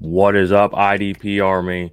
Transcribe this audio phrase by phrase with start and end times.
[0.00, 1.92] What is up, IDP Army?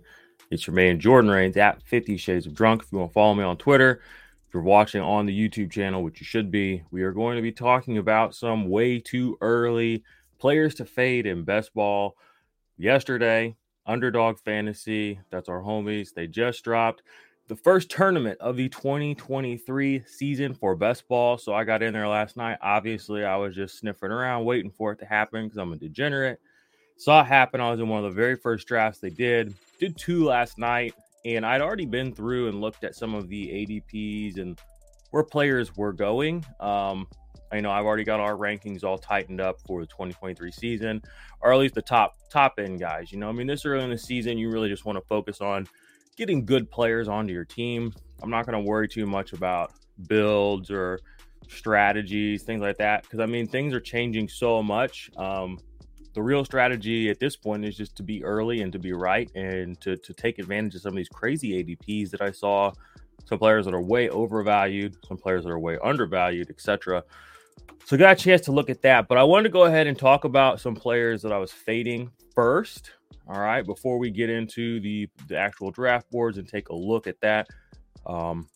[0.50, 2.82] It's your man Jordan Rains at 50 Shades of Drunk.
[2.82, 4.02] If you want to follow me on Twitter,
[4.48, 7.42] if you're watching on the YouTube channel, which you should be, we are going to
[7.42, 10.06] be talking about some way too early
[10.40, 12.16] players to fade in best ball.
[12.78, 17.04] Yesterday, Underdog Fantasy, that's our homies, they just dropped
[17.50, 21.38] the first tournament of the 2023 season for best ball.
[21.38, 22.58] So I got in there last night.
[22.62, 26.40] Obviously, I was just sniffing around, waiting for it to happen because I'm a degenerate.
[26.98, 27.62] Saw it happen.
[27.62, 29.54] I was in one of the very first drafts they did.
[29.80, 30.94] Did two last night,
[31.26, 34.60] and I'd already been through and looked at some of the ADPs and
[35.12, 36.44] where players were going.
[36.60, 37.08] Um,
[37.52, 41.02] I know I've already got our rankings all tightened up for the 2023 season,
[41.42, 43.12] or at least the top top end guys.
[43.12, 45.40] You know, I mean, this early in the season, you really just want to focus
[45.40, 45.68] on
[46.18, 47.94] getting good players onto your team.
[48.22, 49.72] I'm not going to worry too much about
[50.08, 51.00] builds or
[51.48, 55.10] strategies, things like that, because I mean, things are changing so much.
[55.16, 55.60] Um,
[56.18, 59.30] the real strategy at this point is just to be early and to be right
[59.36, 62.72] and to, to take advantage of some of these crazy ADPs that I saw.
[63.26, 67.04] Some players that are way overvalued, some players that are way undervalued, etc.
[67.86, 69.96] So got a chance to look at that, but I wanted to go ahead and
[69.96, 72.94] talk about some players that I was fading first.
[73.30, 77.06] All right, before we get into the the actual draft boards and take a look
[77.06, 77.48] at that.
[78.08, 78.48] Um,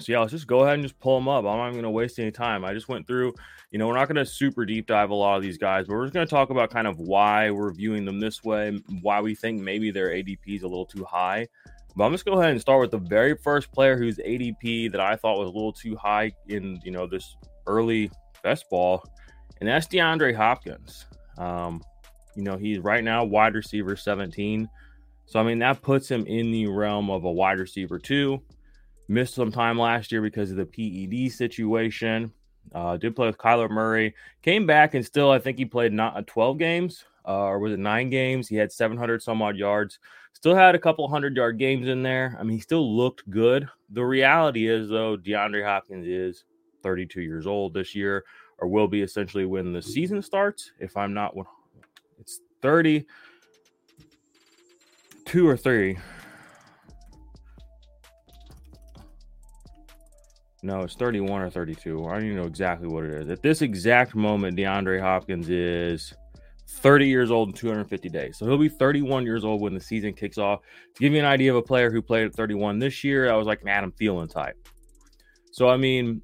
[0.00, 1.44] so yeah, let's just go ahead and just pull them up.
[1.44, 2.64] I'm not going to waste any time.
[2.64, 3.34] I just went through,
[3.72, 5.94] you know, we're not going to super deep dive a lot of these guys, but
[5.94, 9.20] we're just going to talk about kind of why we're viewing them this way, why
[9.20, 11.48] we think maybe their ADP is a little too high.
[11.96, 15.00] But I'm just go ahead and start with the very first player whose ADP that
[15.00, 18.08] I thought was a little too high in, you know, this early
[18.44, 19.04] best ball,
[19.60, 21.06] and that's DeAndre Hopkins.
[21.38, 21.82] Um,
[22.36, 24.68] you know, he's right now wide receiver 17.
[25.26, 28.40] So I mean that puts him in the realm of a wide receiver two
[29.08, 32.32] missed some time last year because of the PED situation.
[32.74, 34.14] Uh, did play with Kyler Murray.
[34.42, 37.72] Came back and still, I think he played not uh, 12 games, uh, or was
[37.72, 38.46] it nine games?
[38.48, 39.98] He had 700 some odd yards.
[40.34, 42.36] Still had a couple hundred yard games in there.
[42.38, 43.68] I mean, he still looked good.
[43.90, 46.44] The reality is, though, DeAndre Hopkins is
[46.82, 48.24] 32 years old this year,
[48.58, 50.70] or will be essentially when the season starts.
[50.78, 51.34] If I'm not,
[52.20, 53.06] it's 30,
[55.24, 55.98] two or three.
[60.62, 62.06] No, it's 31 or 32.
[62.06, 63.30] I don't even know exactly what it is.
[63.30, 66.12] At this exact moment, DeAndre Hopkins is
[66.68, 68.36] 30 years old in 250 days.
[68.38, 70.60] So he'll be 31 years old when the season kicks off.
[70.94, 73.36] To give you an idea of a player who played at 31 this year, I
[73.36, 74.56] was like an Adam Thielen type.
[75.52, 76.22] So, I mean,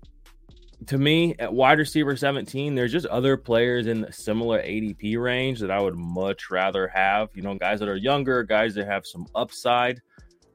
[0.86, 5.70] to me, at wide receiver 17, there's just other players in similar ADP range that
[5.70, 7.30] I would much rather have.
[7.34, 10.00] You know, guys that are younger, guys that have some upside.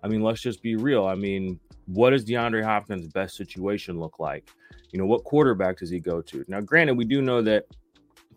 [0.04, 1.06] I mean, let's just be real.
[1.06, 1.60] I mean,
[1.90, 4.48] what does DeAndre Hopkins' best situation look like?
[4.92, 6.46] You know, what quarterback does he go to?
[6.48, 7.66] Now, granted, we do know that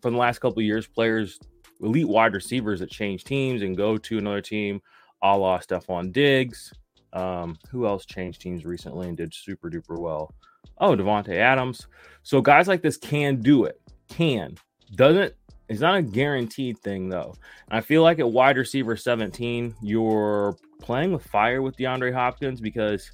[0.01, 1.39] from the last couple years, players,
[1.81, 4.81] elite wide receivers that change teams and go to another team,
[5.23, 6.73] a la Stefon Diggs.
[7.13, 10.33] Um, who else changed teams recently and did super duper well?
[10.79, 11.87] Oh, Davante Adams.
[12.23, 13.79] So guys like this can do it.
[14.09, 14.57] Can.
[14.95, 15.35] Doesn't
[15.69, 17.35] it's not a guaranteed thing though.
[17.69, 22.61] And I feel like at wide receiver 17, you're playing with fire with DeAndre Hopkins
[22.61, 23.11] because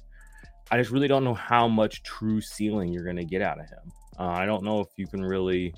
[0.71, 3.67] I just really don't know how much true ceiling you're going to get out of
[3.69, 3.91] him.
[4.19, 5.73] Uh, I don't know if you can really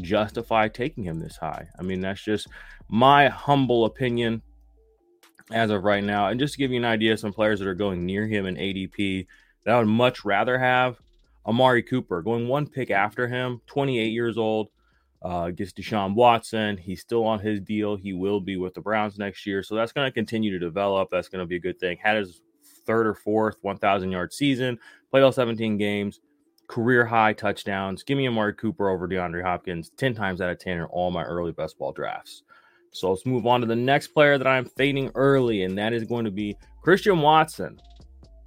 [0.00, 1.68] justify taking him this high.
[1.78, 2.48] I mean, that's just
[2.88, 4.42] my humble opinion
[5.52, 6.28] as of right now.
[6.28, 8.56] And just to give you an idea, some players that are going near him in
[8.56, 9.26] ADP
[9.64, 10.98] that I would much rather have
[11.46, 14.68] Amari Cooper going one pick after him, 28 years old.
[15.20, 16.76] Uh, gets Deshaun Watson.
[16.76, 17.96] He's still on his deal.
[17.96, 19.64] He will be with the Browns next year.
[19.64, 21.08] So that's going to continue to develop.
[21.10, 21.98] That's going to be a good thing.
[22.00, 22.40] Had his
[22.88, 24.78] third or fourth 1,000 yard season,
[25.10, 26.20] played all 17 games,
[26.66, 28.02] career high touchdowns.
[28.02, 31.22] Give me Amari Cooper over DeAndre Hopkins 10 times out of 10 in all my
[31.22, 32.42] early best ball drafts.
[32.90, 36.04] So let's move on to the next player that I'm fading early, and that is
[36.04, 37.80] going to be Christian Watson.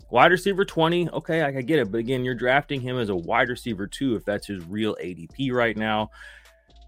[0.10, 1.92] Wide receiver 20, okay, I, get it.
[1.92, 5.54] But again, you're drafting him as a wide receiver too, if that's his real ADP
[5.54, 6.10] right now.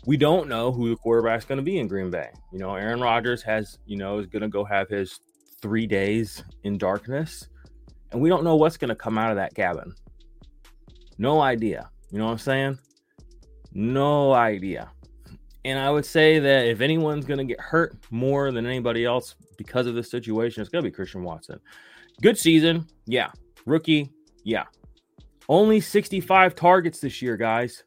[0.05, 2.29] We don't know who the quarterback's going to be in Green Bay.
[2.51, 5.21] You know, Aaron Rodgers has, you know, is going to go have his
[5.63, 7.47] three days in darkness,
[8.11, 9.95] and we don't know what's going to come out of that cabin.
[11.17, 11.89] No idea.
[12.11, 12.77] You know what I'm saying?
[13.71, 14.91] No idea.
[15.65, 19.35] And I would say that if anyone's going to get hurt more than anybody else
[19.57, 21.59] because of this situation, it's going to be Christian Watson.
[22.21, 22.85] Good season.
[23.05, 23.31] Yeah.
[23.65, 24.11] Rookie.
[24.43, 24.65] Yeah.
[25.47, 27.85] Only 65 targets this year, guys.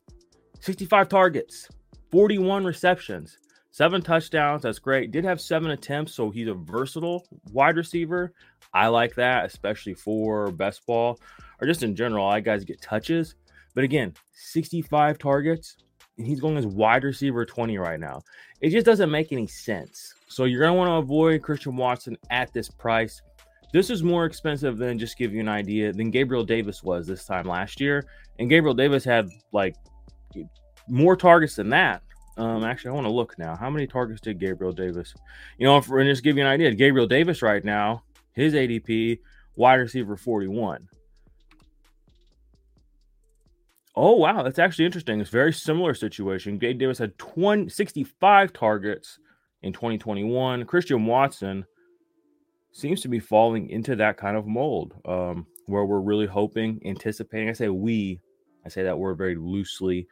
[0.60, 1.68] 65 targets,
[2.10, 3.36] 41 receptions
[3.76, 4.62] seven touchdowns.
[4.62, 5.10] That's great.
[5.10, 8.32] Did have seven attempts, so he's a versatile wide receiver.
[8.72, 11.20] I like that, especially for best ball
[11.60, 12.26] or just in general.
[12.26, 13.34] I guys get touches,
[13.74, 15.76] but again, 65 targets,
[16.16, 18.22] and he's going as wide receiver 20 right now.
[18.62, 20.14] It just doesn't make any sense.
[20.26, 23.20] So you're going to want to avoid Christian Watson at this price.
[23.74, 27.26] This is more expensive than just give you an idea than Gabriel Davis was this
[27.26, 28.06] time last year.
[28.38, 29.76] And Gabriel Davis had like
[30.88, 32.00] more targets than that.
[32.36, 33.56] Um, actually, I want to look now.
[33.56, 35.14] How many targets did Gabriel Davis?
[35.58, 38.02] You know, for, and just give you an idea, Gabriel Davis right now,
[38.32, 39.20] his ADP
[39.54, 40.88] wide receiver 41.
[43.94, 44.42] Oh, wow.
[44.42, 45.20] That's actually interesting.
[45.20, 46.58] It's very similar situation.
[46.58, 49.18] Gabe Davis had 20, 65 targets
[49.62, 50.64] in 2021.
[50.66, 51.64] Christian Watson
[52.72, 57.48] seems to be falling into that kind of mold um, where we're really hoping, anticipating.
[57.48, 58.20] I say we,
[58.66, 60.06] I say that word very loosely.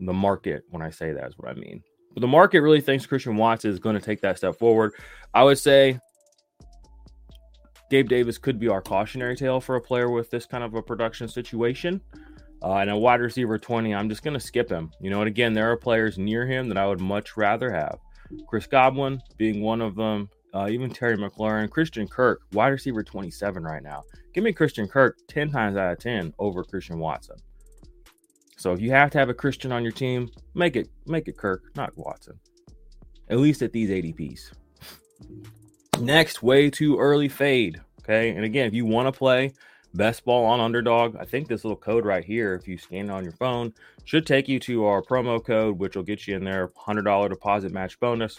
[0.00, 1.82] The market, when I say that, is what I mean.
[2.14, 4.92] But the market really thinks Christian Watson is going to take that step forward.
[5.32, 5.98] I would say
[7.90, 10.82] Gabe Davis could be our cautionary tale for a player with this kind of a
[10.82, 12.00] production situation.
[12.62, 14.90] Uh, and a wide receiver 20, I'm just going to skip him.
[15.00, 17.98] You know, and again, there are players near him that I would much rather have.
[18.46, 23.62] Chris Godwin being one of them, uh, even Terry McLaurin, Christian Kirk, wide receiver 27
[23.62, 24.02] right now.
[24.34, 27.36] Give me Christian Kirk 10 times out of 10 over Christian Watson.
[28.60, 31.38] So if you have to have a Christian on your team, make it make it
[31.38, 32.38] Kirk, not Watson.
[33.30, 34.52] At least at these ADPs.
[35.98, 37.80] Next, way too early fade.
[38.02, 38.28] Okay.
[38.28, 39.54] And again, if you want to play
[39.94, 41.16] best ball on underdog.
[41.16, 43.72] I think this little code right here, if you scan it on your phone,
[44.04, 47.72] should take you to our promo code, which will get you in there $100 deposit
[47.72, 48.38] match bonus.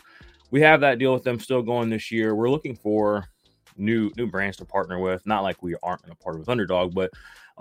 [0.51, 2.35] We have that deal with them still going this year.
[2.35, 3.25] We're looking for
[3.75, 5.25] new new brands to partner with.
[5.25, 7.09] Not like we aren't in a part with Underdog, but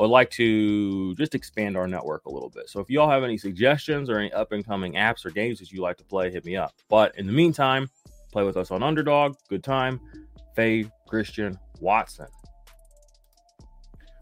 [0.00, 2.70] I would like to just expand our network a little bit.
[2.70, 5.70] So if y'all have any suggestions or any up and coming apps or games that
[5.72, 6.72] you like to play, hit me up.
[6.88, 7.86] But in the meantime,
[8.32, 9.36] play with us on Underdog.
[9.50, 10.00] Good time.
[10.56, 12.28] Faye Christian Watson.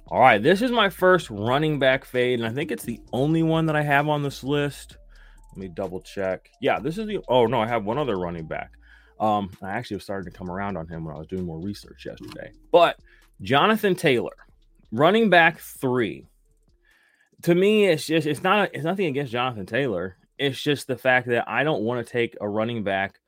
[0.09, 3.45] All right, this is my first running back fade, and I think it's the only
[3.45, 4.97] one that I have on this list.
[5.53, 6.51] Let me double check.
[6.61, 7.21] Yeah, this is the.
[7.29, 8.73] Oh no, I have one other running back.
[9.21, 11.61] Um, I actually was starting to come around on him when I was doing more
[11.61, 12.51] research yesterday.
[12.73, 12.99] But
[13.43, 14.35] Jonathan Taylor,
[14.91, 16.27] running back three.
[17.43, 20.17] To me, it's just it's not it's nothing against Jonathan Taylor.
[20.39, 23.21] It's just the fact that I don't want to take a running back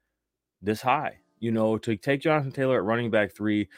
[0.63, 1.19] this high.
[1.39, 3.69] You know, to take Jonathan Taylor at running back three,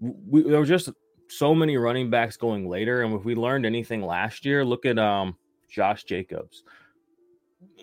[0.00, 0.90] we, there was just
[1.28, 3.02] so many running backs going later.
[3.02, 5.36] And if we learned anything last year, look at um
[5.68, 6.62] Josh Jacobs.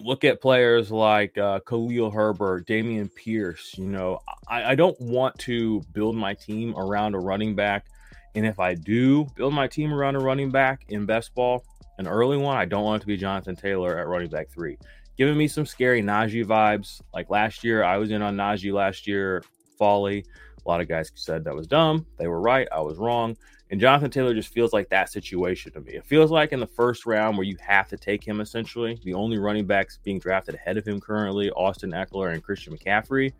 [0.01, 3.75] Look at players like uh, Khalil Herbert, Dameon Pierce.
[3.77, 7.85] You know, I, I don't want to build my team around a running back.
[8.35, 11.63] And if I do build my team around a running back in best ball,
[11.97, 14.77] an early one, I don't want it to be Jonathan Taylor at running back three.
[15.17, 17.01] Giving me some scary Najee vibes.
[17.13, 19.43] Like last year, I was in on Najee last year,
[19.79, 20.25] Folly.
[20.65, 22.05] A lot of guys said that was dumb.
[22.17, 22.67] They were right.
[22.71, 23.37] I was wrong.
[23.71, 25.93] And Jonathan Taylor just feels like that situation to me.
[25.93, 29.13] It feels like in the first round where you have to take him essentially, the
[29.13, 33.31] only running backs being drafted ahead of him currently, Austin Ekeler and Christian McCaffrey.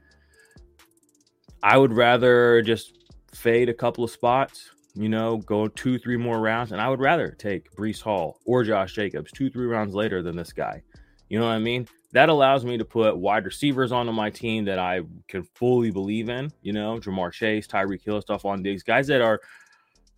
[1.62, 2.98] I would rather just
[3.34, 6.72] fade a couple of spots, you know, go two, three more rounds.
[6.72, 10.36] And I would rather take Breece Hall or Josh Jacobs two, three rounds later than
[10.36, 10.82] this guy.
[11.30, 11.88] You know what I mean?
[12.16, 16.30] that allows me to put wide receivers onto my team that I can fully believe
[16.30, 16.50] in.
[16.62, 19.42] You know, Ja'Marr Chase, Tyreek Hill, Stefon Diggs, guys that are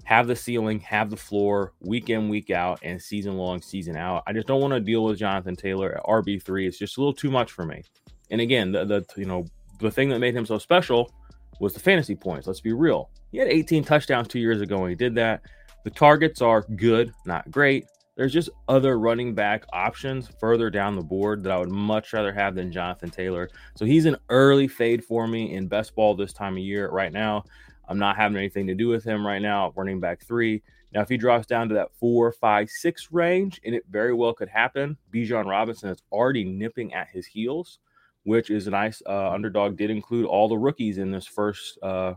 [0.03, 4.21] have the ceiling, have the floor, week in, week out, and season long, season out.
[4.27, 6.67] I just don't want to deal with Jonathan Taylor at RB three.
[6.67, 7.81] It's just a little too much for me.
[8.29, 9.45] And again, the, the you know
[9.79, 11.11] the thing that made him so special
[11.59, 12.45] was the fantasy points.
[12.45, 13.09] Let's be real.
[13.31, 15.41] He had 18 touchdowns two years ago when he did that.
[15.83, 17.85] The targets are good, not great
[18.17, 22.33] there's just other running back options further down the board that I would much rather
[22.33, 23.47] have than Jonathan Taylor.
[23.75, 26.89] So he's an early fade for me in best ball this time of year.
[26.89, 27.43] Right now,
[27.87, 30.63] I'm not having anything to do with him right now, running back three.
[30.93, 34.33] Now, if he drops down to that four, five, six range, and it very well
[34.33, 37.77] could happen, Bijan Robinson is already nipping at his heels,
[38.23, 39.77] which is a nice uh, underdog.
[39.77, 42.13] Did include all the rookies in this first uh,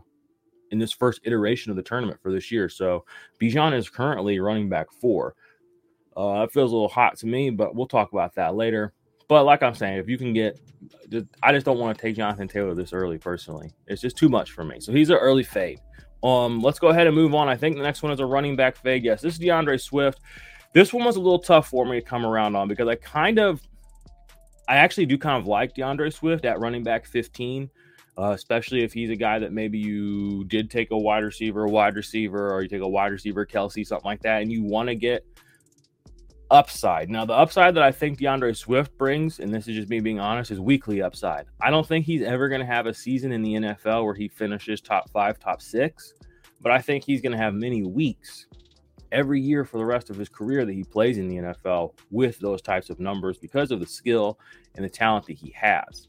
[0.71, 2.69] in this first iteration of the tournament for this year.
[2.69, 3.05] So
[3.39, 5.35] Bijan is currently running back four.
[6.17, 8.93] Uh, it feels a little hot to me, but we'll talk about that later.
[9.27, 10.59] But like I'm saying, if you can get,
[11.41, 13.17] I just don't want to take Jonathan Taylor this early.
[13.17, 14.79] Personally, it's just too much for me.
[14.79, 15.79] So he's an early fade.
[16.23, 17.47] Um, let's go ahead and move on.
[17.47, 19.03] I think the next one is a running back fade.
[19.03, 20.19] Yes, this is D'Andre Swift.
[20.73, 23.39] This one was a little tough for me to come around on because I kind
[23.39, 23.61] of,
[24.67, 27.69] I actually do kind of like D'Andre Swift at running back 15.
[28.21, 31.69] Uh, especially if he's a guy that maybe you did take a wide receiver, a
[31.69, 34.89] wide receiver, or you take a wide receiver, Kelce, something like that, and you want
[34.89, 35.25] to get
[36.51, 37.09] upside.
[37.09, 40.19] Now, the upside that I think D'Andre Swift brings, and this is just me being
[40.19, 41.47] honest, is weekly upside.
[41.61, 44.27] I don't think he's ever going to have a season in the NFL where he
[44.27, 46.13] finishes top five, top six,
[46.61, 48.45] but I think he's going to have many weeks
[49.11, 52.37] every year for the rest of his career that he plays in the NFL with
[52.37, 54.39] those types of numbers because of the skill
[54.75, 56.07] and the talent that he has.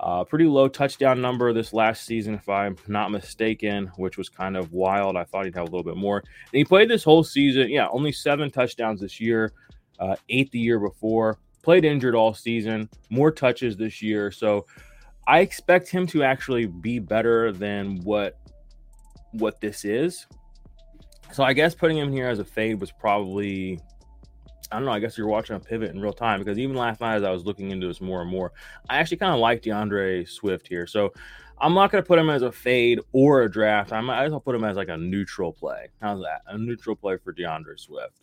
[0.00, 4.56] Uh, pretty low touchdown number this last season, if I'm not mistaken, which was kind
[4.56, 5.16] of wild.
[5.16, 6.18] I thought he'd have a little bit more.
[6.18, 7.70] And he played this whole season.
[7.70, 9.52] Yeah, only seven touchdowns this year,
[10.00, 11.38] uh, eight the year before.
[11.62, 14.32] Played injured all season, more touches this year.
[14.32, 14.66] So
[15.28, 18.38] I expect him to actually be better than what
[19.32, 20.26] what this is.
[21.32, 23.80] So I guess putting him here as a fade was probably
[24.70, 24.92] I don't know.
[24.92, 27.30] I guess you're watching a pivot in real time because even last night, as I
[27.30, 28.52] was looking into this more and more,
[28.88, 30.86] I actually kind of like D'Andre Swift here.
[30.86, 31.12] So
[31.58, 33.92] I'm not going to put him as a fade or a draft.
[33.92, 35.88] I might as well put him as like a neutral play.
[36.00, 36.42] How's that?
[36.46, 38.18] A neutral play for D'Andre Swift.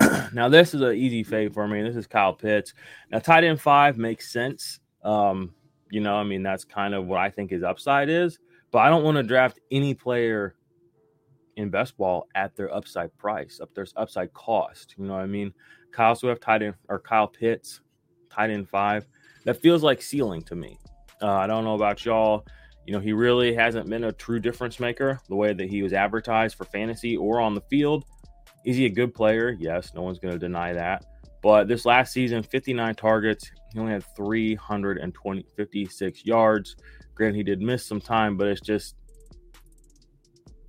[0.32, 1.82] now this is an easy fade for me.
[1.82, 2.72] This is Kyle Pitts.
[3.10, 4.80] Now tight end five makes sense.
[5.02, 5.54] Um,
[5.90, 8.38] you know, I mean that's kind of what I think his upside is.
[8.70, 10.54] But I don't want to draft any player
[11.58, 14.94] in best ball at their upside price, up their upside cost.
[14.96, 15.52] You know what I mean?
[15.92, 17.80] Kyle Swift, tight end, or Kyle Pitts,
[18.30, 19.06] tight end five.
[19.44, 20.78] That feels like ceiling to me.
[21.20, 22.46] Uh, I don't know about y'all.
[22.86, 25.92] You know, he really hasn't been a true difference maker the way that he was
[25.92, 28.04] advertised for fantasy or on the field.
[28.64, 29.56] Is he a good player?
[29.58, 31.04] Yes, no one's going to deny that.
[31.42, 36.76] But this last season, 59 targets, he only had 320, 56 yards.
[37.14, 38.94] Granted, he did miss some time, but it's just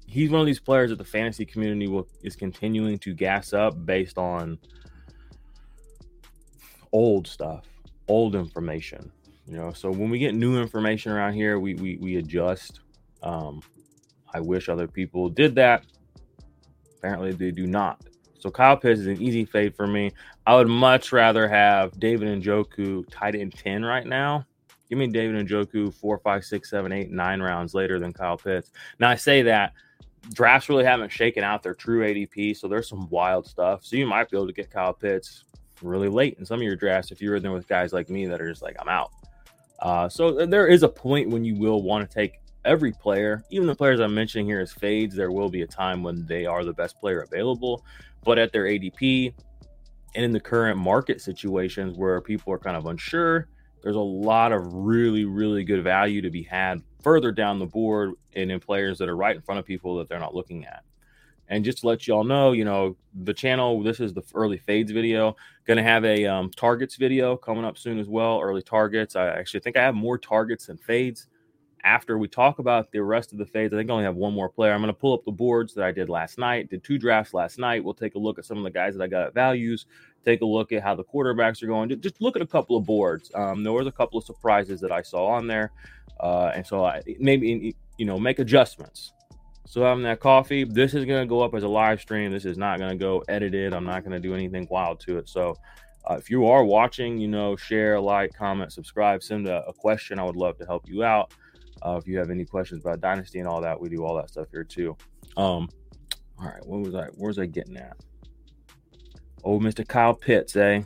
[0.10, 3.86] he's one of these players that the fantasy community will, is continuing to gas up
[3.86, 4.58] based on
[6.92, 7.66] old stuff,
[8.08, 9.12] old information.
[9.46, 12.82] You know, so when we get new information around here, we we, we adjust.
[13.24, 13.62] Um,
[14.34, 15.86] I wish other people did that.
[16.98, 18.02] Apparently, they do not.
[18.40, 20.12] So Kyle Pitts is an easy fade for me.
[20.46, 24.46] I would much rather have David Njoku tight end 10 right now.
[24.88, 28.72] Give me David Njoku four, five, six, seven, eight, nine rounds later than Kyle Pitts.
[29.00, 29.74] Now I say that
[30.34, 33.84] drafts really haven't shaken out their true ADP, so there's some wild stuff.
[33.84, 35.46] So you might be able to get Kyle Pitts
[35.82, 38.26] really late in some of your drafts if you're in there with guys like me
[38.28, 39.12] that are just like, I'm out.
[39.80, 43.68] Uh, so there is a point when you will want to take every player, even
[43.68, 45.16] the players I'm mentioning here as fades.
[45.16, 47.86] There will be a time when they are the best player available,
[48.24, 49.34] but at their ADP
[50.16, 53.48] and in the current market situations where people are kind of unsure,
[53.82, 58.14] there's a lot of really, really good value to be had further down the board
[58.34, 60.84] and in players that are right in front of people that they're not looking at.
[61.50, 64.92] And just to let y'all know, you know, the channel, this is the early fades
[64.92, 65.36] video.
[65.66, 68.40] Gonna have a um, targets video coming up soon as well.
[68.40, 69.16] Early targets.
[69.16, 71.28] I actually think I have more targets than fades.
[71.84, 74.34] After we talk about the rest of the fades, I think I only have one
[74.34, 74.74] more player.
[74.74, 76.70] I'm gonna pull up the boards that I did last night.
[76.70, 77.84] Did two drafts last night.
[77.84, 79.88] We'll take a look at some of the guys that I got at values.
[80.26, 81.90] Take a look at how the quarterbacks are going.
[82.02, 83.32] Just look at a couple of boards.
[83.34, 85.72] Um, there was a couple of surprises that I saw on there.
[86.20, 89.14] Uh, and so I maybe you know make adjustments.
[89.66, 92.32] So having that coffee, this is gonna go up as a live stream.
[92.32, 93.74] This is not gonna go edited.
[93.74, 95.30] I'm not gonna do anything wild to it.
[95.30, 95.56] So
[96.10, 100.18] uh, if you are watching, you know, share, like, comment, subscribe, send a, a question.
[100.18, 101.34] I would love to help you out.
[101.82, 104.30] Uh, if you have any questions about Dynasty and all that, we do all that
[104.30, 104.98] stuff here too.
[105.38, 105.70] Um,
[106.40, 107.06] all right, what was I?
[107.16, 107.98] Where was I getting at?
[109.44, 109.88] Oh, Mr.
[109.88, 110.84] Kyle Pitts, eh?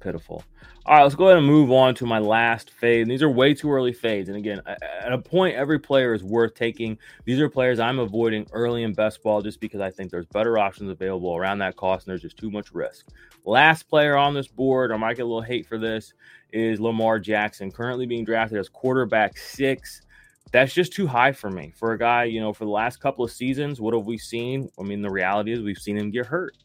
[0.00, 0.44] Pitiful.
[0.86, 3.06] All right, let's go ahead and move on to my last fade.
[3.06, 4.28] These are way too early fades.
[4.28, 6.98] And again, at a point, every player is worth taking.
[7.26, 10.58] These are players I'm avoiding early in best ball just because I think there's better
[10.58, 13.08] options available around that cost and there's just too much risk.
[13.44, 16.14] Last player on this board, I might get a little hate for this,
[16.50, 20.02] is Lamar Jackson, currently being drafted as quarterback six.
[20.50, 21.72] That's just too high for me.
[21.76, 24.68] For a guy, you know, for the last couple of seasons, what have we seen?
[24.78, 26.56] I mean, the reality is we've seen him get hurt.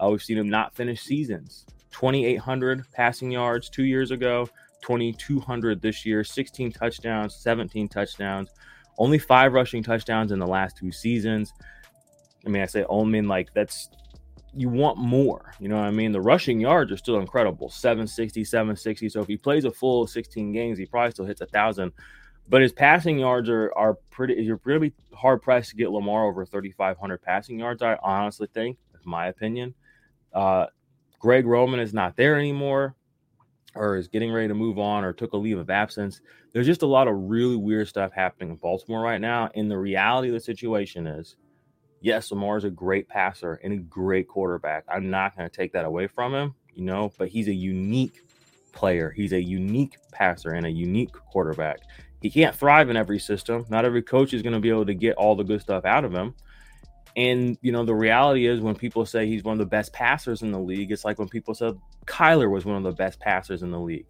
[0.00, 1.66] Uh, we've seen him not finish seasons.
[1.90, 4.48] 2,800 passing yards two years ago,
[4.82, 8.50] 2,200 this year, 16 touchdowns, 17 touchdowns,
[8.98, 11.52] only five rushing touchdowns in the last two seasons.
[12.46, 13.88] I mean, I say only, like that's
[14.54, 15.52] you want more.
[15.60, 16.12] You know what I mean?
[16.12, 19.08] The rushing yards are still incredible 760, 760.
[19.08, 21.92] So if he plays a full 16 games, he probably still hits a thousand.
[22.48, 24.34] But his passing yards are are pretty.
[24.42, 27.82] You're really hard pressed to get Lamar over 3,500 passing yards.
[27.82, 29.74] I honestly think, that's my opinion.
[30.32, 30.66] Uh,
[31.18, 32.94] Greg Roman is not there anymore
[33.74, 36.20] or is getting ready to move on or took a leave of absence.
[36.52, 39.50] There's just a lot of really weird stuff happening in Baltimore right now.
[39.54, 41.36] And the reality of the situation is,
[42.00, 44.84] yes, Lamar is a great passer and a great quarterback.
[44.88, 48.24] I'm not going to take that away from him, you know, but he's a unique
[48.72, 49.10] player.
[49.10, 51.80] He's a unique passer and a unique quarterback.
[52.20, 53.64] He can't thrive in every system.
[53.68, 56.04] Not every coach is going to be able to get all the good stuff out
[56.04, 56.34] of him.
[57.18, 60.42] And you know, the reality is when people say he's one of the best passers
[60.42, 63.62] in the league, it's like when people said Kyler was one of the best passers
[63.62, 64.06] in the league.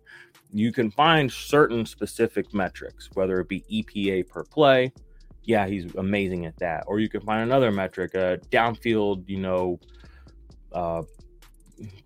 [0.52, 4.92] You can find certain specific metrics, whether it be EPA per play,
[5.48, 6.84] yeah, he's amazing at that.
[6.86, 9.80] Or you can find another metric, uh, downfield, you know,
[10.72, 11.02] uh,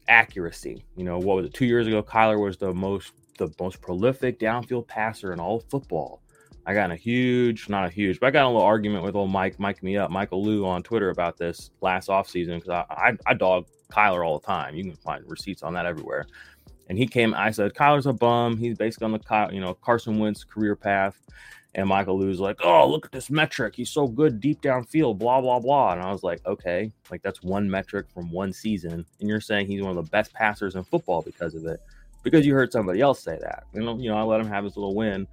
[0.07, 0.85] accuracy.
[0.95, 1.53] You know, what was it?
[1.53, 6.22] Two years ago, Kyler was the most the most prolific downfield passer in all football.
[6.65, 9.17] I got in a huge, not a huge, but I got a little argument with
[9.17, 12.85] old Mike, Mike me up, Michael Lou on Twitter about this last offseason because I,
[12.89, 14.75] I, I dog Kyler all the time.
[14.75, 16.27] You can find receipts on that everywhere.
[16.89, 18.57] And he came, I said, Kyler's a bum.
[18.57, 21.19] He's basically on the, you know, Carson Wentz career path.
[21.75, 23.75] And Michael Lou's like, oh, look at this metric.
[23.75, 25.93] He's so good deep downfield, blah, blah, blah.
[25.93, 29.07] And I was like, okay, like that's one metric from one season.
[29.21, 31.81] And you're saying he's one of the best passers in football because of it,
[32.23, 33.65] because you heard somebody else say that.
[33.73, 35.27] Know, you know, I let him have his little win.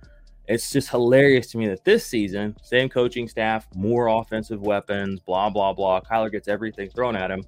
[0.49, 5.49] It's just hilarious to me that this season, same coaching staff, more offensive weapons, blah,
[5.49, 6.01] blah, blah.
[6.01, 7.45] Kyler gets everything thrown at him.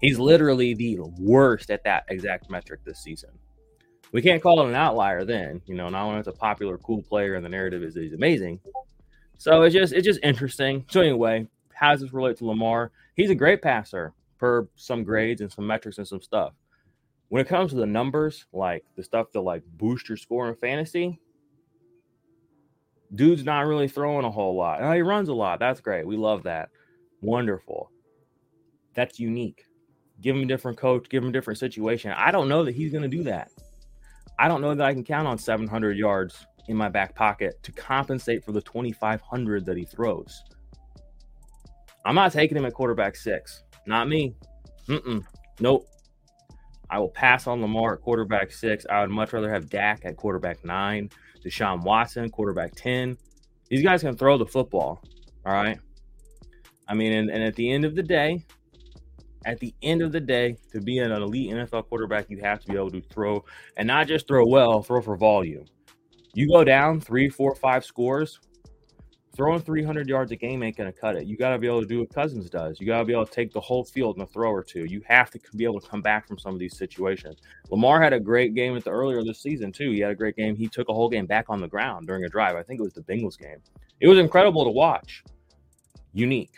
[0.00, 3.30] He's literally the worst at that exact metric this season
[4.12, 7.02] we can't call it an outlier then, you know, not when it's a popular, cool
[7.02, 8.60] player and the narrative is he's amazing.
[9.38, 10.84] So it's just it's just interesting.
[10.90, 12.90] So anyway, how does this relate to Lamar?
[13.14, 16.54] He's a great passer per some grades and some metrics and some stuff.
[17.28, 20.56] When it comes to the numbers, like the stuff that like boost your score in
[20.56, 21.20] fantasy,
[23.14, 24.82] dude's not really throwing a whole lot.
[24.82, 25.58] Oh, he runs a lot.
[25.58, 26.06] That's great.
[26.06, 26.70] We love that.
[27.20, 27.90] Wonderful.
[28.94, 29.64] That's unique.
[30.20, 32.12] Give him a different coach, give him a different situation.
[32.16, 33.50] I don't know that he's going to do that.
[34.38, 37.72] I don't know that I can count on 700 yards in my back pocket to
[37.72, 40.42] compensate for the 2,500 that he throws.
[42.04, 43.62] I'm not taking him at quarterback six.
[43.86, 44.34] Not me.
[44.88, 45.24] Mm-mm.
[45.58, 45.86] Nope.
[46.88, 48.84] I will pass on Lamar at quarterback six.
[48.90, 51.10] I would much rather have Dak at quarterback nine,
[51.44, 53.16] Deshaun Watson, quarterback 10.
[53.68, 55.02] These guys can throw the football.
[55.46, 55.78] All right.
[56.88, 58.44] I mean, and, and at the end of the day,
[59.46, 62.68] at the end of the day, to be an elite NFL quarterback, you have to
[62.68, 63.44] be able to throw
[63.76, 65.64] and not just throw well, throw for volume.
[66.34, 68.40] You go down three, four, five scores,
[69.34, 71.26] throwing 300 yards a game ain't going to cut it.
[71.26, 72.80] You got to be able to do what Cousins does.
[72.80, 74.84] You got to be able to take the whole field in a throw or two.
[74.84, 77.36] You have to be able to come back from some of these situations.
[77.70, 79.92] Lamar had a great game at the earlier this season, too.
[79.92, 80.56] He had a great game.
[80.56, 82.56] He took a whole game back on the ground during a drive.
[82.56, 83.58] I think it was the Bengals game.
[84.00, 85.24] It was incredible to watch.
[86.12, 86.54] Unique.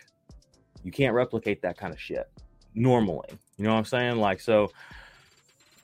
[0.82, 2.28] You can't replicate that kind of shit
[2.74, 3.28] normally.
[3.58, 4.16] You know what I'm saying?
[4.16, 4.70] Like, so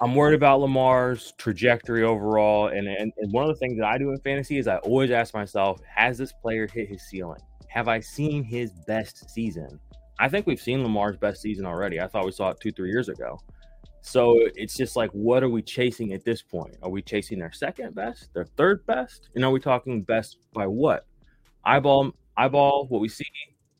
[0.00, 2.68] I'm worried about Lamar's trajectory overall.
[2.68, 5.10] And, and, and one of the things that I do in fantasy is I always
[5.10, 7.40] ask myself, has this player hit his ceiling?
[7.68, 9.80] Have I seen his best season?
[10.20, 12.00] I think we've seen Lamar's best season already.
[12.00, 13.40] I thought we saw it two, three years ago.
[14.00, 16.76] So it's just like, what are we chasing at this point?
[16.82, 19.28] Are we chasing their second best, their third best?
[19.34, 21.06] And are we talking best by what?
[21.64, 23.26] Eyeball, eyeball, what we see,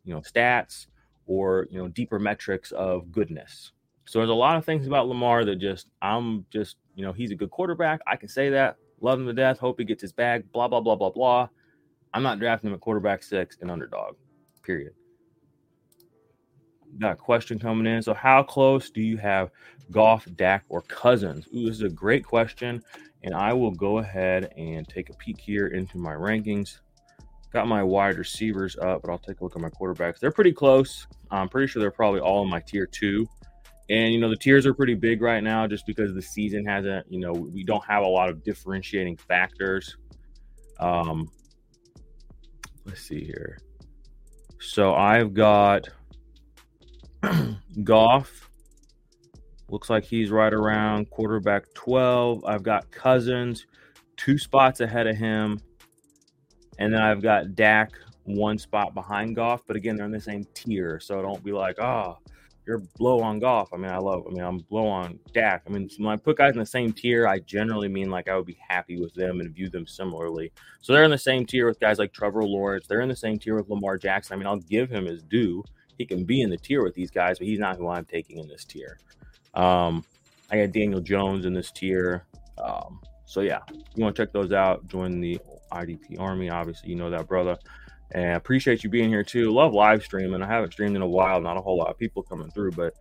[0.05, 0.87] you know, stats,
[1.29, 3.73] or you know deeper metrics of goodness.
[4.09, 7.31] So there's a lot of things about Lamar that just I'm just you know he's
[7.31, 8.01] a good quarterback.
[8.07, 8.77] I can say that.
[9.03, 9.59] Love him to death.
[9.59, 10.51] Hope he gets his bag.
[10.51, 11.49] Blah blah blah blah blah.
[12.15, 14.17] I'm not drafting him at quarterback six and underdog.
[14.63, 14.93] Period.
[16.99, 18.03] Got a question coming in.
[18.03, 19.51] So how close do you have
[19.91, 21.47] Goff, Dak, or Cousins?
[21.55, 22.83] Ooh, this is a great question,
[23.25, 26.79] and I will go ahead and take a peek here into my rankings.
[27.53, 30.19] Got my wide receivers up, but I'll take a look at my quarterbacks.
[30.19, 31.07] They're pretty close.
[31.31, 33.29] I'm pretty sure they're probably all in my tier two.
[33.91, 37.11] And, you know, the tiers are pretty big right now just because the season hasn't,
[37.11, 39.97] you know, we don't have a lot of differentiating factors.
[40.79, 41.29] Um,
[42.85, 43.59] let's see here.
[44.61, 45.89] So I've got
[47.85, 48.51] Goff.
[49.71, 52.45] Looks like he's right around quarterback 12.
[52.45, 53.67] I've got Cousins
[54.19, 55.59] two spots ahead of him.
[56.79, 57.93] And then I've got Dak
[58.25, 61.01] one spot behind Goff, but again, they're in the same tier.
[61.01, 62.19] So don't be like, oh,
[62.69, 63.73] you're blow on Goff.
[63.73, 65.63] I mean, I love, I mean, I'm blow on Dak.
[65.67, 68.37] I mean, when I put guys in the same tier, I generally mean like I
[68.37, 70.53] would be happy with them and view them similarly.
[70.83, 72.87] So they're in the same tier with guys like Trevor Lawrence.
[72.87, 74.35] They're in the same tier with Lamar Jackson.
[74.35, 75.65] I mean, I'll give him his due.
[75.97, 78.37] He can be in the tier with these guys, but he's not who I'm taking
[78.37, 78.99] in this tier.
[79.55, 80.05] Um,
[80.51, 82.27] I got Daniel Jones in this tier.
[82.63, 83.61] Um, so yeah,
[83.95, 84.87] you want to check those out.
[84.89, 85.41] Join the
[85.73, 86.51] IDP Army.
[86.51, 87.57] Obviously, you know that, brother.
[88.13, 89.53] And I appreciate you being here too.
[89.53, 90.43] Love live streaming.
[90.43, 91.41] I haven't streamed in a while.
[91.41, 92.95] Not a whole lot of people coming through, but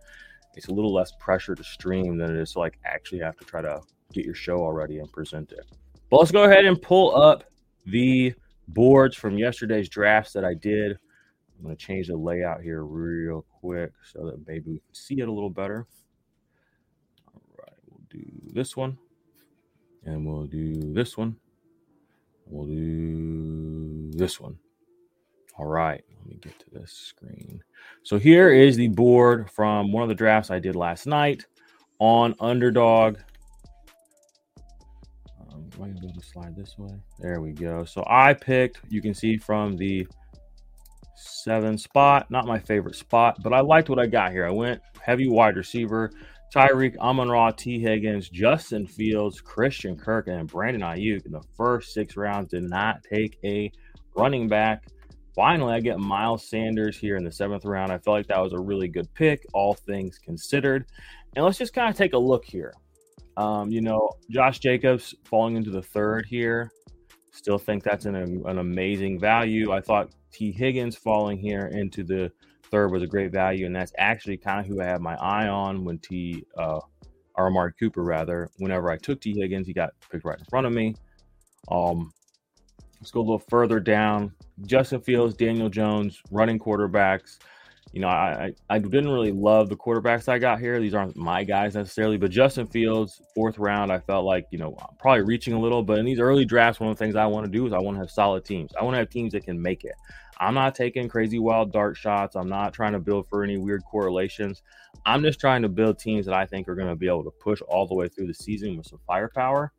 [0.54, 3.44] it's a little less pressure to stream than it is to like actually have to
[3.44, 3.80] try to
[4.12, 5.66] get your show already and present it.
[6.10, 7.44] But let's go ahead and pull up
[7.86, 8.34] the
[8.68, 10.92] boards from yesterday's drafts that I did.
[10.92, 15.20] I'm going to change the layout here real quick so that maybe we can see
[15.20, 15.86] it a little better.
[17.34, 18.96] All right, we'll do this one
[20.04, 21.36] and we'll do this one.
[22.46, 24.58] We'll do this one.
[25.58, 27.60] All right, let me get to this screen.
[28.04, 31.44] So here is the board from one of the drafts I did last night
[31.98, 33.18] on Underdog.
[35.40, 36.94] Um, am I going to go to slide this way?
[37.18, 37.84] There we go.
[37.84, 40.06] So I picked, you can see from the
[41.16, 42.30] seven spot.
[42.30, 44.46] Not my favorite spot, but I liked what I got here.
[44.46, 46.12] I went heavy wide receiver.
[46.54, 51.92] Tyreek Amon Ra, Tee Higgins, Justin Fields, Christian Kirk, and Brandon Aiyuk in the first
[51.92, 53.70] six rounds did not take a
[54.16, 54.84] running back.
[55.38, 57.92] Finally, I get Miles Sanders here in the seventh round.
[57.92, 60.86] I felt like that was a really good pick, all things considered.
[61.36, 62.74] And let's just kind of take a look here.
[63.36, 66.72] Um, you know, Josh Jacobs falling into the third here.
[67.30, 69.70] Still think that's an, an amazing value.
[69.70, 70.50] I thought T.
[70.50, 72.32] Higgins falling here into the
[72.72, 75.46] third was a great value, and that's actually kind of who I have my eye
[75.46, 76.80] on when T uh,
[77.36, 78.50] or Amari Cooper rather.
[78.56, 79.38] Whenever I took T.
[79.38, 80.96] Higgins, he got picked right in front of me.
[81.70, 82.10] Um,
[83.00, 84.32] let's go a little further down.
[84.66, 87.38] Justin Fields, Daniel Jones, running quarterbacks.
[87.92, 90.78] You know, I, I didn't really love the quarterbacks I got here.
[90.78, 94.76] These aren't my guys necessarily, but Justin Fields, fourth round, I felt like, you know,
[94.98, 95.82] probably reaching a little.
[95.82, 97.78] But in these early drafts, one of the things I want to do is I
[97.78, 98.72] want to have solid teams.
[98.78, 99.94] I want to have teams that can make it.
[100.38, 102.36] I'm not taking crazy wild dart shots.
[102.36, 104.62] I'm not trying to build for any weird correlations.
[105.06, 107.32] I'm just trying to build teams that I think are going to be able to
[107.42, 109.72] push all the way through the season with some firepower.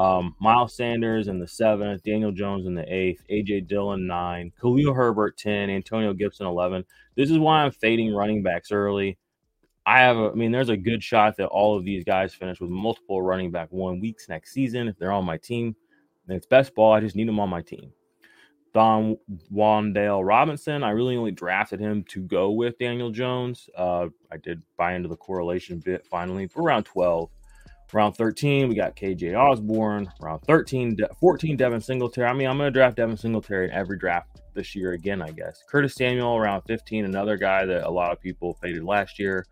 [0.00, 4.94] Um, Miles Sanders in the seventh, Daniel Jones in the eighth, AJ Dillon nine, Khalil
[4.94, 6.86] Herbert ten, Antonio Gibson eleven.
[7.16, 9.18] This is why I'm fading running backs early.
[9.84, 12.62] I have, a, I mean, there's a good shot that all of these guys finish
[12.62, 15.76] with multiple running back one weeks next season if they're on my team.
[16.26, 16.94] And it's best ball.
[16.94, 17.92] I just need them on my team.
[18.72, 19.18] Don
[19.52, 20.82] Wan'Dale Robinson.
[20.82, 23.68] I really only drafted him to go with Daniel Jones.
[23.76, 27.28] Uh, I did buy into the correlation bit finally for around 12.
[27.92, 30.10] Round 13, we got KJ Osborn.
[30.20, 32.28] Round 13, 14, Devin Singletary.
[32.28, 35.30] I mean, I'm going to draft Devin Singletary in every draft this year again, I
[35.30, 35.62] guess.
[35.68, 39.44] Curtis Samuel, around 15, another guy that a lot of people faded last year.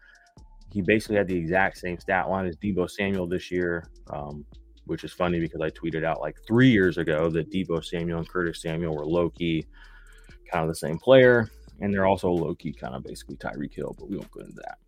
[0.73, 3.89] He basically had the exact same stat line as Deebo Samuel this year.
[4.11, 4.45] Um,
[4.89, 8.29] which is funny because I tweeted out like three years ago that Deebo Samuel and
[8.29, 9.67] Curtis Samuel were low key,
[10.51, 13.95] kind of the same player, and they're also low key, kind of basically Tyreek Hill,
[13.99, 14.79] but we won't go into that.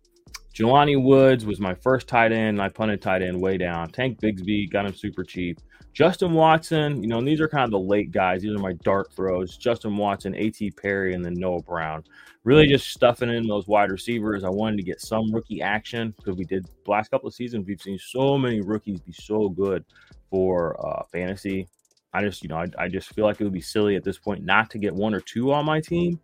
[0.53, 2.61] Jelani Woods was my first tight end.
[2.61, 3.89] I punted tight end way down.
[3.89, 5.59] Tank Bigsby got him super cheap.
[5.93, 8.41] Justin Watson, you know, these are kind of the late guys.
[8.41, 9.57] These are my dart throws.
[9.57, 10.71] Justin Watson, A.T.
[10.71, 12.03] Perry, and then Noah Brown.
[12.43, 14.43] Really just stuffing in those wide receivers.
[14.43, 17.67] I wanted to get some rookie action because we did last couple of seasons.
[17.67, 19.83] We've seen so many rookies be so good
[20.29, 21.67] for uh, fantasy.
[22.13, 24.17] I just, you know, I, I just feel like it would be silly at this
[24.17, 26.19] point not to get one or two on my team.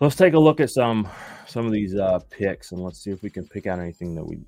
[0.00, 1.06] So let's take a look at some
[1.46, 4.24] some of these uh, picks and let's see if we can pick out anything that
[4.24, 4.38] we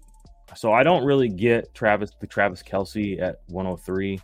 [0.56, 4.18] so I don't really get Travis the Travis Kelce at 103.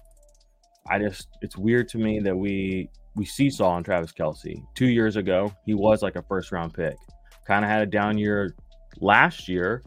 [0.88, 5.16] I just it's weird to me that we we seesaw on Travis Kelce two years
[5.16, 5.52] ago.
[5.66, 6.96] He was like a first round pick.
[7.46, 8.54] Kind of had a down year
[8.98, 9.82] last year,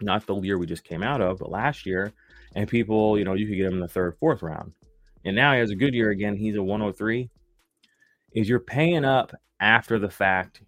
[0.00, 2.10] not the year we just came out of, but last year.
[2.54, 4.72] And people, you know, you could get him in the third, fourth round.
[5.26, 6.34] And now he has a good year again.
[6.34, 7.28] He's a 103.
[8.32, 10.62] Is you're paying up after the fact.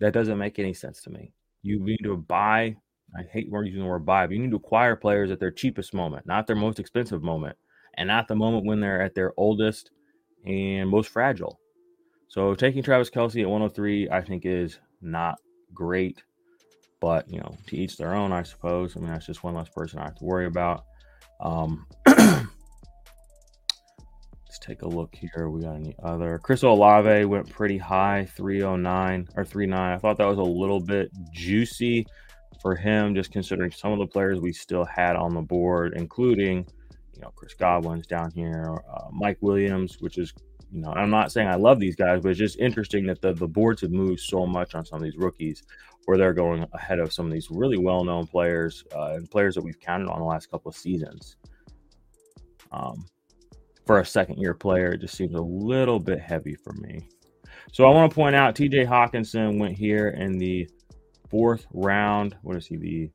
[0.00, 1.32] That doesn't make any sense to me.
[1.62, 2.76] You need to buy
[3.16, 5.94] I hate using the word buy, but you need to acquire players at their cheapest
[5.94, 7.56] moment, not their most expensive moment,
[7.94, 9.90] and not the moment when they're at their oldest
[10.44, 11.58] and most fragile.
[12.28, 15.38] So taking Travis Kelce at 103, I think is not
[15.72, 16.22] great,
[17.00, 18.96] but you know, to each their own, I suppose.
[18.96, 20.84] I mean, that's just one less person I have to worry about.
[21.40, 21.86] Um,
[24.68, 25.48] take a look here.
[25.48, 26.38] We got any other?
[26.38, 29.92] Chris Olave went pretty high, 309 or 39.
[29.92, 32.06] I thought that was a little bit juicy
[32.60, 36.66] for him, just considering some of the players we still had on the board, including,
[37.14, 40.34] you know, Chris Godwin's down here, uh, Mike Williams, which is,
[40.70, 43.32] you know, I'm not saying I love these guys, but it's just interesting that the,
[43.32, 45.62] the boards have moved so much on some of these rookies
[46.04, 49.54] where they're going ahead of some of these really well known players uh, and players
[49.54, 51.36] that we've counted on the last couple of seasons.
[52.70, 53.06] Um,
[53.88, 57.08] for a second year player, it just seems a little bit heavy for me.
[57.72, 60.68] So I want to point out TJ Hockenson went here in the
[61.30, 62.36] fourth round.
[62.42, 62.76] What is he?
[62.76, 63.10] The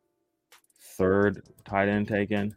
[0.97, 2.55] third tight end taken.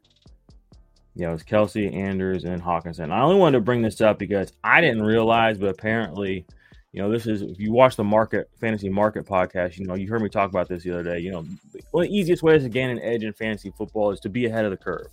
[1.14, 3.12] Yeah, it was Kelce, Andrews, and Hockenson.
[3.12, 6.46] I only wanted to bring this up because I didn't realize, but apparently,
[6.92, 10.08] you know, this is if you watch the market fantasy market podcast, you know, you
[10.08, 11.18] heard me talk about this the other day.
[11.18, 11.44] You know,
[11.90, 14.46] one of the easiest ways to gain an edge in fantasy football is to be
[14.46, 15.08] ahead of the curve.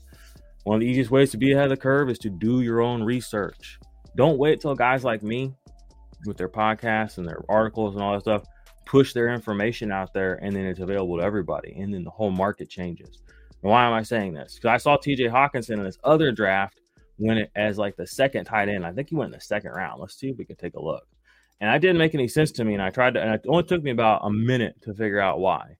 [0.64, 2.82] One of the easiest ways to be ahead of the curve is to do your
[2.82, 3.80] own research.
[4.16, 5.54] Don't wait till guys like me
[6.26, 8.44] with their podcasts and their articles and all that stuff
[8.86, 12.32] push their information out there and then it's available to everybody and then the whole
[12.32, 13.22] market changes.
[13.62, 14.56] And why am I saying this?
[14.56, 16.80] Because I saw TJ Hockenson in this other draft
[17.18, 18.86] win it as like the second tight end.
[18.86, 20.02] I think he went in the second round.
[20.02, 21.08] Let's see if we can take a look.
[21.62, 22.74] And I didn't make any sense to me.
[22.74, 25.40] And I tried to, and it only took me about a minute to figure out
[25.40, 25.78] why.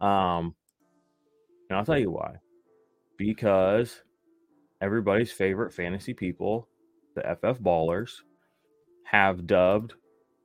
[0.00, 0.54] Um,
[1.68, 2.36] and I'll tell you why.
[3.16, 4.02] Because
[4.80, 6.68] everybody's favorite fantasy people,
[7.14, 8.12] the FF Ballers,
[9.04, 9.94] have dubbed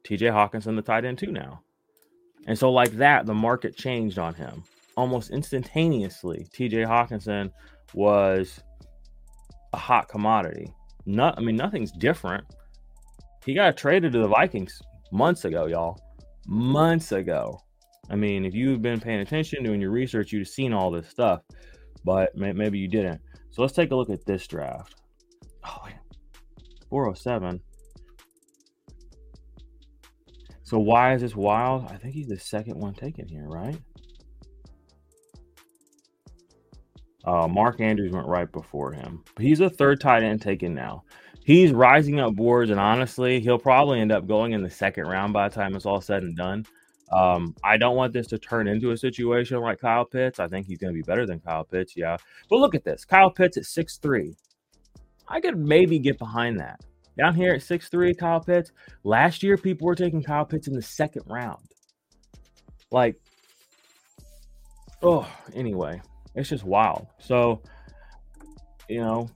[0.03, 1.61] TJ Hockenson, the tight end, too, now.
[2.47, 4.63] And so, like that, the market changed on him
[4.97, 6.47] almost instantaneously.
[6.53, 7.51] TJ Hockenson
[7.93, 8.61] was
[9.73, 10.71] a hot commodity.
[11.05, 12.45] Not, I mean, nothing's different.
[13.45, 15.99] He got traded to the Vikings months ago, y'all.
[16.47, 17.59] Months ago.
[18.09, 21.09] I mean, if you've been paying attention, doing your research, you'd have seen all this
[21.09, 21.41] stuff,
[22.03, 23.21] but maybe you didn't.
[23.55, 24.95] So let's take a look at this draft.
[25.63, 25.87] Oh,
[26.89, 27.61] 407.
[30.63, 31.85] So why is this wild?
[31.85, 33.77] I think he's the second one taken here, right?
[37.23, 39.23] Uh, Mark Andrews went right before him.
[39.35, 41.05] But he's a third tight end taken now.
[41.45, 45.31] He's rising up boards, and honestly, he'll probably end up going in the second round
[45.31, 46.65] by the time it's all said and done.
[47.11, 50.39] Um, I don't want this to turn into a situation like Kyle Pitts.
[50.39, 52.17] I think he's going to be better than Kyle Pitts, yeah.
[52.49, 54.35] But look at this Kyle Pitts at six three.
[55.27, 56.81] I could maybe get behind that.
[57.17, 58.71] Down here at six three, Kyle Pitts.
[59.03, 61.63] Last year, people were taking Kyle Pitts in the second round.
[62.91, 63.15] Like,
[65.01, 66.01] oh, anyway,
[66.33, 67.07] it's just wild.
[67.19, 67.61] So,
[68.89, 69.29] you know,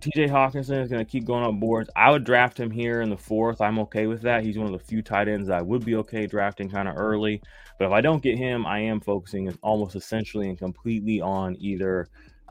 [0.00, 1.90] TJ Hockenson is going to keep going up boards.
[1.96, 3.60] I would draft him here in the fourth.
[3.60, 4.44] I'm okay with that.
[4.44, 7.42] He's one of the few tight ends I would be okay drafting kind of early.
[7.78, 12.06] But if I don't get him, I am focusing almost essentially and completely on either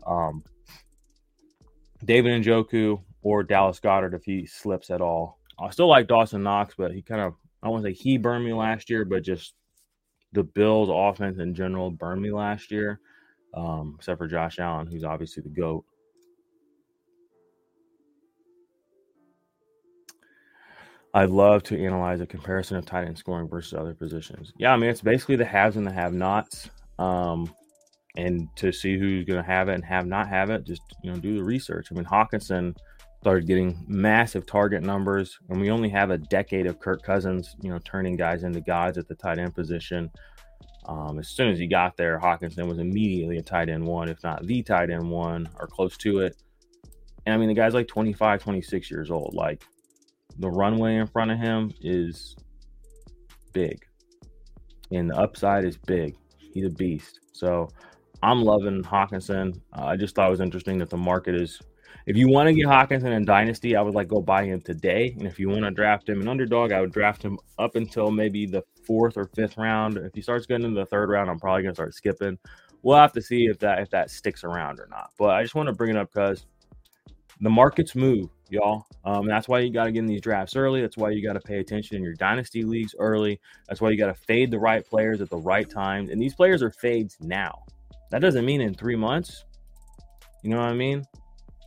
[0.05, 0.43] um,
[2.03, 5.39] David Njoku or Dallas Goedert if he slips at all.
[5.57, 7.33] I still like Dawson Knox, but he kind of,
[7.63, 9.53] I want to say he burned me last year, but just
[10.33, 12.99] the Bills' offense in general burned me last year,
[13.53, 15.85] um, except for Josh Allen, who's obviously the GOAT.
[21.17, 24.53] I'd love to analyze a comparison of tight end scoring versus other positions.
[24.59, 27.51] Yeah, I mean it's basically the haves and the have-nots, um,
[28.15, 31.11] and to see who's going to have it and have not have it, just you
[31.11, 31.87] know do the research.
[31.89, 32.75] I mean Hockenson
[33.21, 37.71] started getting massive target numbers, and we only have a decade of Kirk Cousins, you
[37.71, 40.11] know, turning guys into gods at the tight end position.
[40.85, 44.23] Um, as soon as he got there, Hockenson was immediately a tight end one, if
[44.23, 46.37] not the tight end one, or close to it.
[47.25, 49.33] And I mean, the guy's like 25, 26 years old.
[49.33, 49.63] Like,
[50.39, 52.35] the runway in front of him is
[53.53, 53.85] big,
[54.91, 56.15] and the upside is big.
[56.37, 57.19] He's a beast.
[57.33, 57.69] So
[58.23, 59.59] I'm loving Hockenson.
[59.73, 61.61] Uh, I just thought it was interesting that the market is.
[62.05, 65.13] If you want to get Hockenson in Dynasty, I would like go buy him today.
[65.17, 68.11] And if you want to draft him an underdog, I would draft him up until
[68.11, 69.97] maybe the fourth or fifth round.
[69.97, 72.37] If he starts getting into the third round, I'm probably gonna start skipping.
[72.81, 75.11] We'll have to see if that if that sticks around or not.
[75.17, 76.45] But I just want to bring it up because
[77.41, 78.85] the markets move y'all.
[79.05, 80.81] Um, that's why you got to get in these drafts early.
[80.81, 83.39] That's why you got to pay attention in your dynasty leagues early.
[83.67, 86.09] That's why you got to fade the right players at the right times.
[86.09, 87.63] And these players are fades now.
[88.11, 89.45] That doesn't mean in three months.
[90.43, 91.05] You know what I mean?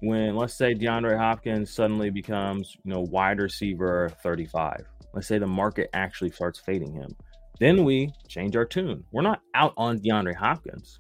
[0.02, 4.86] When let's say DeAndre Hopkins suddenly becomes, you know, wide receiver 35.
[5.12, 7.14] Let's say the market actually starts fading him.
[7.58, 9.04] Then we change our tune.
[9.12, 10.98] We're not out on DeAndre Hopkins.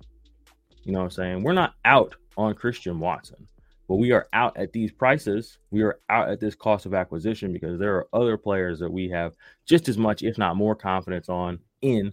[0.84, 1.42] You know what I'm saying?
[1.42, 3.48] We're not out on Christian Watson
[3.90, 5.58] but we are out at these prices.
[5.72, 9.08] We are out at this cost of acquisition because there are other players that we
[9.08, 9.34] have
[9.66, 12.12] just as much, if not more, confidence on in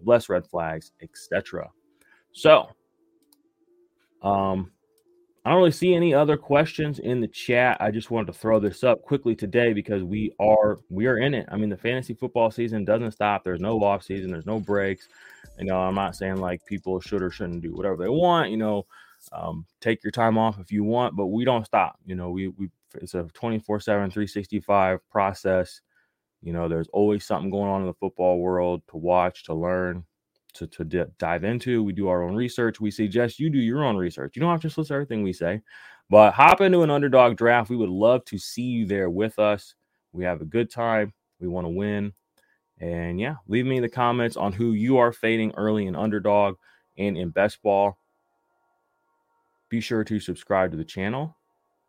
[0.00, 1.70] less red flags, etc.
[2.30, 2.68] So,
[4.22, 4.70] um,
[5.44, 7.78] I don't really see any other questions in the chat.
[7.80, 11.34] I just wanted to throw this up quickly today because we are we are in
[11.34, 11.48] it.
[11.50, 13.42] I mean, the fantasy football season doesn't stop.
[13.42, 14.30] There's no off season.
[14.30, 15.08] There's no breaks.
[15.58, 18.52] You know, I'm not saying like people should or shouldn't do whatever they want.
[18.52, 18.86] You know,
[19.32, 21.98] um, take your time off if you want, but we don't stop.
[22.04, 25.80] You know, we we it's a 24 7 365 process.
[26.42, 30.04] You know there's always something going on in the football world to watch to learn
[30.54, 30.84] to, to
[31.18, 31.82] dive into.
[31.82, 32.80] We do our own research.
[32.80, 34.34] We suggest you do your own research.
[34.34, 35.62] You don't have to listen to everything we say
[36.10, 37.70] but hop into an underdog draft.
[37.70, 39.74] We would love to see you there with us.
[40.12, 41.12] We have a good time.
[41.40, 42.12] We want to win.
[42.80, 46.54] And yeah leave me the comments on who you are fading early in underdog
[46.96, 47.98] and in best ball
[49.68, 51.36] be sure to subscribe to the channel.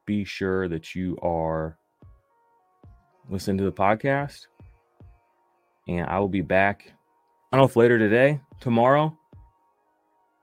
[0.05, 1.77] Be sure that you are
[3.29, 4.47] listening to the podcast.
[5.87, 6.91] And I will be back.
[7.51, 9.17] I don't know if later today, tomorrow.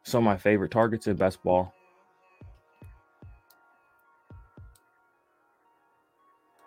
[0.04, 1.72] Some of my favorite targets in best ball.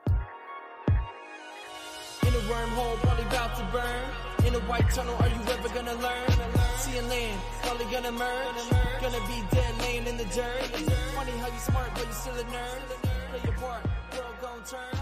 [0.07, 0.15] In
[2.27, 4.45] a wormhole, probably about to burn.
[4.45, 6.29] In a white tunnel, are you ever gonna learn?
[7.07, 8.69] Land, probably gonna merge.
[8.99, 9.58] Gonna be dead
[10.39, 12.81] Funny how you smart, but you still a nerd.
[13.29, 13.83] Play your part,
[14.15, 14.98] world gon' turn.